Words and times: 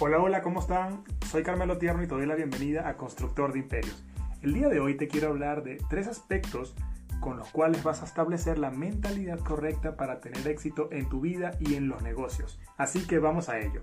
Hola, 0.00 0.18
hola, 0.18 0.42
¿cómo 0.42 0.58
están? 0.58 1.04
Soy 1.30 1.44
Carmelo 1.44 1.78
Tierno 1.78 2.02
y 2.02 2.08
te 2.08 2.14
doy 2.16 2.26
la 2.26 2.34
bienvenida 2.34 2.88
a 2.88 2.96
Constructor 2.96 3.52
de 3.52 3.60
Imperios. 3.60 4.04
El 4.42 4.52
día 4.52 4.68
de 4.68 4.80
hoy 4.80 4.96
te 4.96 5.06
quiero 5.06 5.28
hablar 5.28 5.62
de 5.62 5.80
tres 5.88 6.08
aspectos 6.08 6.74
con 7.20 7.36
los 7.36 7.48
cuales 7.50 7.84
vas 7.84 8.02
a 8.02 8.04
establecer 8.04 8.58
la 8.58 8.72
mentalidad 8.72 9.38
correcta 9.38 9.96
para 9.96 10.20
tener 10.20 10.48
éxito 10.48 10.88
en 10.90 11.08
tu 11.08 11.20
vida 11.20 11.52
y 11.60 11.76
en 11.76 11.86
los 11.86 12.02
negocios. 12.02 12.58
Así 12.76 13.06
que 13.06 13.20
vamos 13.20 13.48
a 13.48 13.60
ello. 13.60 13.82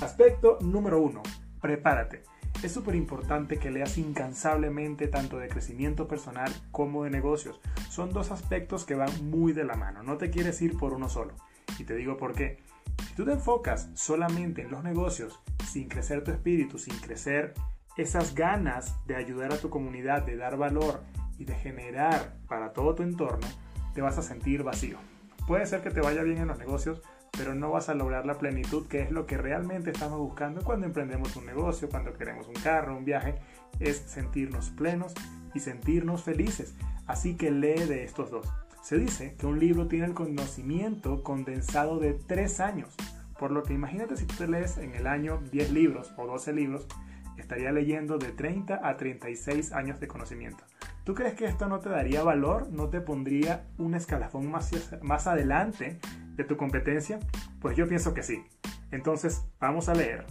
Aspecto 0.00 0.58
número 0.60 1.00
uno, 1.00 1.22
prepárate. 1.60 2.24
Es 2.64 2.72
súper 2.72 2.96
importante 2.96 3.58
que 3.58 3.70
leas 3.70 3.98
incansablemente 3.98 5.06
tanto 5.06 5.38
de 5.38 5.48
crecimiento 5.48 6.08
personal 6.08 6.52
como 6.72 7.04
de 7.04 7.10
negocios. 7.10 7.60
Son 7.88 8.12
dos 8.12 8.32
aspectos 8.32 8.84
que 8.84 8.96
van 8.96 9.30
muy 9.30 9.52
de 9.52 9.62
la 9.62 9.76
mano, 9.76 10.02
no 10.02 10.16
te 10.16 10.28
quieres 10.28 10.60
ir 10.60 10.76
por 10.76 10.92
uno 10.92 11.08
solo. 11.08 11.34
Y 11.78 11.84
te 11.84 11.94
digo 11.94 12.16
por 12.16 12.34
qué. 12.34 12.58
Si 13.08 13.14
tú 13.14 13.24
te 13.24 13.32
enfocas 13.32 13.90
solamente 13.94 14.62
en 14.62 14.70
los 14.70 14.82
negocios, 14.82 15.40
sin 15.72 15.88
crecer 15.88 16.22
tu 16.22 16.30
espíritu, 16.30 16.78
sin 16.78 16.94
crecer 16.98 17.54
esas 17.96 18.34
ganas 18.34 18.94
de 19.06 19.16
ayudar 19.16 19.52
a 19.52 19.58
tu 19.58 19.70
comunidad, 19.70 20.22
de 20.22 20.36
dar 20.36 20.56
valor 20.58 21.02
y 21.38 21.44
de 21.44 21.54
generar 21.54 22.36
para 22.46 22.72
todo 22.72 22.94
tu 22.94 23.02
entorno, 23.02 23.46
te 23.94 24.02
vas 24.02 24.18
a 24.18 24.22
sentir 24.22 24.62
vacío. 24.62 24.98
Puede 25.46 25.66
ser 25.66 25.80
que 25.82 25.90
te 25.90 26.00
vaya 26.00 26.22
bien 26.22 26.38
en 26.38 26.48
los 26.48 26.58
negocios, 26.58 27.02
pero 27.30 27.54
no 27.54 27.70
vas 27.70 27.88
a 27.88 27.94
lograr 27.94 28.26
la 28.26 28.38
plenitud 28.38 28.86
que 28.86 29.00
es 29.00 29.10
lo 29.10 29.26
que 29.26 29.38
realmente 29.38 29.90
estamos 29.90 30.18
buscando 30.18 30.62
cuando 30.62 30.86
emprendemos 30.86 31.34
un 31.36 31.46
negocio, 31.46 31.88
cuando 31.88 32.12
queremos 32.12 32.46
un 32.48 32.54
carro, 32.54 32.96
un 32.96 33.06
viaje, 33.06 33.36
es 33.80 33.96
sentirnos 33.96 34.70
plenos 34.70 35.14
y 35.54 35.60
sentirnos 35.60 36.22
felices. 36.22 36.74
Así 37.06 37.36
que 37.36 37.50
lee 37.50 37.84
de 37.86 38.04
estos 38.04 38.30
dos. 38.30 38.46
Se 38.82 38.98
dice 38.98 39.36
que 39.38 39.46
un 39.46 39.58
libro 39.58 39.88
tiene 39.88 40.06
el 40.06 40.14
conocimiento 40.14 41.22
condensado 41.22 41.98
de 41.98 42.12
tres 42.12 42.60
años, 42.60 42.94
por 43.42 43.50
lo 43.50 43.64
que 43.64 43.72
imagínate 43.72 44.16
si 44.16 44.24
tú 44.24 44.36
te 44.36 44.46
lees 44.46 44.78
en 44.78 44.94
el 44.94 45.08
año 45.08 45.42
10 45.50 45.72
libros 45.72 46.14
o 46.16 46.28
12 46.28 46.52
libros, 46.52 46.86
estaría 47.36 47.72
leyendo 47.72 48.16
de 48.16 48.30
30 48.30 48.88
a 48.88 48.96
36 48.96 49.72
años 49.72 49.98
de 49.98 50.06
conocimiento. 50.06 50.62
¿Tú 51.02 51.12
crees 51.16 51.34
que 51.34 51.46
esto 51.46 51.66
no 51.66 51.80
te 51.80 51.88
daría 51.88 52.22
valor? 52.22 52.68
¿No 52.70 52.88
te 52.88 53.00
pondría 53.00 53.66
un 53.78 53.96
escalafón 53.96 54.48
más, 54.48 54.70
más 55.02 55.26
adelante 55.26 55.98
de 56.36 56.44
tu 56.44 56.56
competencia? 56.56 57.18
Pues 57.60 57.76
yo 57.76 57.88
pienso 57.88 58.14
que 58.14 58.22
sí. 58.22 58.44
Entonces, 58.92 59.44
vamos 59.58 59.88
a 59.88 59.94
leer. 59.94 60.24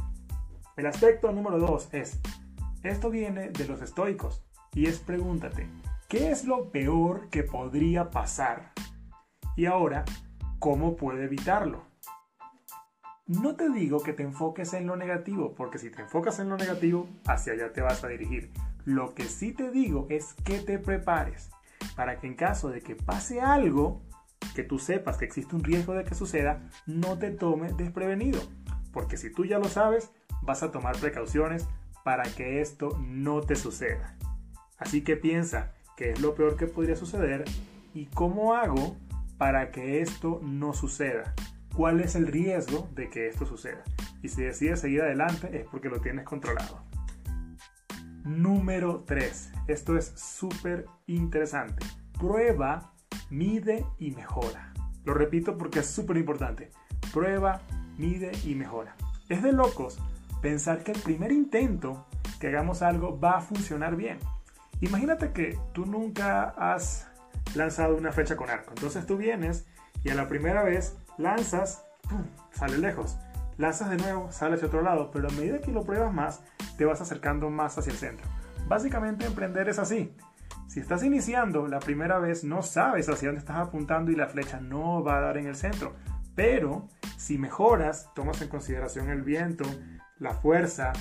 El 0.78 0.86
aspecto 0.86 1.34
número 1.34 1.60
2 1.60 1.90
es, 1.92 2.22
esto 2.82 3.10
viene 3.10 3.50
de 3.50 3.68
los 3.68 3.82
estoicos 3.82 4.42
y 4.74 4.86
es 4.86 5.00
pregúntate, 5.00 5.68
¿Qué 6.08 6.32
es 6.32 6.46
lo 6.46 6.72
peor 6.72 7.28
que 7.30 7.44
podría 7.44 8.10
pasar? 8.10 8.72
Y 9.58 9.66
ahora, 9.66 10.06
¿cómo 10.60 10.96
puedo 10.96 11.22
evitarlo? 11.22 11.91
No 13.32 13.56
te 13.56 13.70
digo 13.70 14.04
que 14.04 14.12
te 14.12 14.24
enfoques 14.24 14.74
en 14.74 14.88
lo 14.88 14.98
negativo, 14.98 15.56
porque 15.56 15.80
si 15.80 15.90
te 15.90 16.02
enfocas 16.02 16.40
en 16.40 16.50
lo 16.50 16.58
negativo, 16.58 17.08
hacia 17.26 17.54
allá 17.54 17.72
te 17.72 17.80
vas 17.80 18.04
a 18.04 18.10
dirigir. 18.10 18.52
Lo 18.84 19.16
que 19.16 19.24
sí 19.24 19.54
te 19.54 19.72
digo 19.72 20.06
es 20.10 20.34
que 20.44 20.60
te 20.60 20.78
prepares 20.80 21.50
para 21.96 22.20
que 22.20 22.28
en 22.28 22.36
caso 22.36 22.68
de 22.72 22.82
que 22.82 22.98
pase 22.98 23.40
algo, 23.40 24.02
que 24.54 24.64
tú 24.64 24.80
sepas 24.80 25.16
que 25.16 25.24
existe 25.24 25.56
un 25.56 25.64
riesgo 25.64 25.94
de 25.94 26.04
que 26.04 26.14
suceda, 26.14 26.70
no 26.86 27.20
te 27.20 27.32
tome 27.32 27.72
desprevenido. 27.72 28.42
Porque 28.92 29.16
si 29.16 29.30
tú 29.30 29.46
ya 29.46 29.60
lo 29.60 29.70
sabes, 29.70 30.12
vas 30.42 30.62
a 30.62 30.74
tomar 30.74 30.98
precauciones 30.98 31.70
para 32.04 32.24
que 32.24 32.60
esto 32.60 33.00
no 33.00 33.40
te 33.40 33.56
suceda. 33.56 34.18
Así 34.78 35.06
que 35.06 35.16
piensa, 35.16 35.72
qué 35.96 36.12
es 36.12 36.20
lo 36.20 36.36
peor 36.36 36.58
que 36.58 36.68
podría 36.68 36.98
suceder 36.98 37.46
y 37.94 38.08
cómo 38.08 38.56
hago 38.56 38.98
para 39.38 39.72
que 39.72 40.02
esto 40.02 40.42
no 40.44 40.74
suceda. 40.74 41.34
¿Cuál 41.82 42.00
es 42.00 42.14
el 42.14 42.28
riesgo 42.28 42.88
de 42.94 43.10
que 43.10 43.28
esto 43.28 43.48
suceda? 43.48 43.84
Y 44.22 44.30
si 44.30 44.44
decides 44.44 44.82
seguir 44.82 45.02
adelante 45.02 45.50
es 45.58 45.66
porque 45.66 45.90
lo 45.90 46.00
tienes 46.00 46.26
controlado. 46.26 46.86
Número 48.24 49.04
3. 49.08 49.52
Esto 49.66 49.98
es 49.98 50.14
súper 50.16 50.86
interesante. 51.08 51.84
Prueba, 52.20 52.94
mide 53.32 53.84
y 53.98 54.12
mejora. 54.12 54.72
Lo 55.06 55.16
repito 55.16 55.58
porque 55.58 55.80
es 55.80 55.88
súper 55.88 56.18
importante. 56.18 56.70
Prueba, 57.12 57.64
mide 57.98 58.32
y 58.46 58.54
mejora. 58.54 58.96
Es 59.28 59.42
de 59.42 59.52
locos 59.52 59.98
pensar 60.40 60.84
que 60.84 60.92
el 60.92 61.00
primer 61.00 61.32
intento 61.32 62.06
que 62.40 62.50
hagamos 62.50 62.84
algo 62.84 63.20
va 63.20 63.38
a 63.38 63.42
funcionar 63.42 63.96
bien. 63.96 64.20
Imagínate 64.82 65.32
que 65.32 65.58
tú 65.74 65.88
nunca 65.88 66.50
has 66.50 67.08
lanzado 67.56 67.96
una 67.96 68.12
flecha 68.12 68.36
con 68.36 68.52
arco. 68.52 68.70
Entonces 68.70 69.08
tú 69.08 69.18
vienes 69.18 69.66
y 70.04 70.12
a 70.12 70.16
la 70.16 70.28
primera 70.28 70.62
vez 70.62 70.96
lanzas, 71.22 71.86
sale 72.52 72.78
lejos. 72.78 73.18
Lanzas 73.58 73.90
de 73.90 73.98
nuevo, 73.98 74.32
sale 74.32 74.56
hacia 74.56 74.68
otro 74.68 74.82
lado, 74.82 75.12
pero 75.12 75.28
a 75.28 75.32
medida 75.32 75.60
que 75.60 75.72
lo 75.72 75.84
pruebas 75.84 76.14
más, 76.14 76.42
te 76.78 76.86
vas 76.86 77.02
acercando 77.02 77.50
más 77.50 77.78
hacia 77.78 77.92
el 77.92 77.98
centro. 77.98 78.28
Básicamente 78.68 79.26
emprender 79.26 79.70
es 79.70 79.80
así. 79.80 80.16
Si 80.68 80.80
estás 80.80 81.04
iniciando 81.04 81.68
la 81.68 81.80
primera 81.80 82.18
vez, 82.20 82.44
no 82.44 82.64
sabes 82.64 83.10
hacia 83.10 83.28
dónde 83.28 83.40
estás 83.40 83.58
apuntando 83.58 84.10
y 84.12 84.16
la 84.16 84.28
flecha 84.28 84.60
no 84.62 85.04
va 85.04 85.18
a 85.18 85.22
dar 85.22 85.38
en 85.38 85.48
el 85.48 85.56
centro. 85.56 85.94
Pero 86.34 86.88
si 87.18 87.38
mejoras, 87.38 88.10
tomas 88.16 88.42
en 88.42 88.48
consideración 88.48 89.10
el 89.10 89.22
viento, 89.22 89.66
la 90.18 90.34
fuerza, 90.34 90.94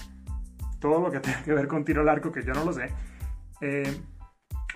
todo 0.80 1.00
lo 1.00 1.10
que 1.10 1.20
tenga 1.20 1.42
que 1.44 1.52
ver 1.52 1.68
con 1.68 1.84
tiro 1.84 2.02
al 2.02 2.08
arco, 2.08 2.32
que 2.32 2.42
yo 2.42 2.52
no 2.52 2.64
lo 2.64 2.72
sé, 2.72 2.90
eh, 3.60 4.02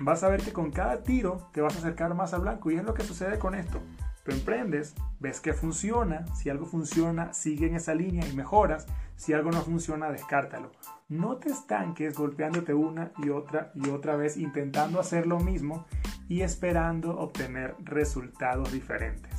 vas 0.00 0.22
a 0.22 0.28
ver 0.28 0.42
que 0.42 0.52
con 0.52 0.70
cada 0.70 1.02
tiro 1.02 1.50
te 1.52 1.60
vas 1.60 1.74
a 1.74 1.78
acercar 1.78 2.14
más 2.14 2.32
al 2.34 2.42
blanco 2.42 2.70
y 2.70 2.76
es 2.76 2.84
lo 2.84 2.94
que 2.94 3.02
sucede 3.02 3.38
con 3.38 3.54
esto. 3.54 3.80
Tú 4.24 4.32
emprendes, 4.32 4.94
ves 5.20 5.40
que 5.40 5.52
funciona, 5.52 6.26
si 6.34 6.48
algo 6.48 6.64
funciona, 6.64 7.34
sigue 7.34 7.66
en 7.66 7.76
esa 7.76 7.94
línea 7.94 8.26
y 8.26 8.34
mejoras, 8.34 8.86
si 9.16 9.34
algo 9.34 9.50
no 9.50 9.60
funciona, 9.60 10.10
descártalo. 10.10 10.72
No 11.10 11.36
te 11.36 11.50
estanques 11.50 12.14
golpeándote 12.14 12.72
una 12.72 13.12
y 13.18 13.28
otra 13.28 13.70
y 13.74 13.90
otra 13.90 14.16
vez 14.16 14.38
intentando 14.38 14.98
hacer 14.98 15.26
lo 15.26 15.38
mismo 15.40 15.86
y 16.26 16.40
esperando 16.40 17.18
obtener 17.18 17.76
resultados 17.84 18.72
diferentes. 18.72 19.30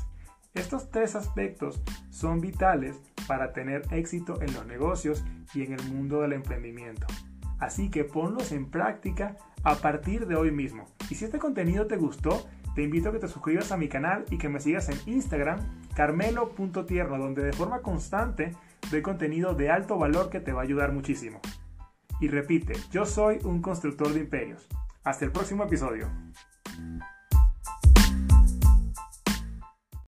Estos 0.53 0.91
tres 0.91 1.16
aspectos 1.16 1.81
son 2.12 2.40
vitales 2.40 3.01
para 3.28 3.53
tener 3.53 3.81
éxito 3.91 4.40
en 4.40 4.53
los 4.53 4.68
negocios 4.68 5.25
y 5.56 5.63
en 5.63 5.74
el 5.74 5.84
mundo 5.91 6.22
del 6.22 6.34
emprendimiento. 6.34 7.07
Así 7.59 7.90
que 7.90 8.03
ponlos 8.03 8.51
en 8.51 8.69
práctica 8.69 9.35
a 9.63 9.75
partir 9.75 10.28
de 10.28 10.35
hoy 10.35 10.51
mismo. 10.51 10.85
Y 11.09 11.16
si 11.16 11.25
este 11.25 11.40
contenido 11.40 11.88
te 11.88 11.97
gustó, 11.97 12.45
te 12.75 12.84
invito 12.84 13.09
a 13.09 13.12
que 13.13 13.19
te 13.19 13.28
suscribas 13.30 13.72
a 13.72 13.78
mi 13.78 13.88
canal 13.88 14.25
y 14.30 14.38
que 14.38 14.50
me 14.50 14.59
sigas 14.59 14.90
en 14.90 15.00
Instagram, 15.06 15.59
carmelo.tierno, 15.96 17.18
donde 17.18 17.41
de 17.41 17.53
forma 17.53 17.81
constante 17.81 18.52
doy 18.91 19.02
contenido 19.02 19.56
de 19.56 19.72
alto 19.72 19.97
valor 19.97 20.30
que 20.30 20.41
te 20.41 20.52
va 20.52 20.62
a 20.62 20.66
ayudar 20.66 20.91
muchísimo. 20.91 21.40
Y 22.19 22.28
repite, 22.28 22.74
yo 22.91 23.06
soy 23.06 23.40
un 23.44 23.62
constructor 23.62 24.09
de 24.13 24.19
imperios. 24.19 24.68
Hasta 25.03 25.25
el 25.25 25.31
próximo 25.31 25.63
episodio. 25.63 26.09